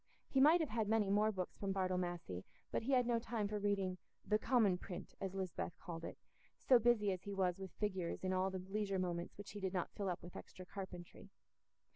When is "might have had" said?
0.41-0.87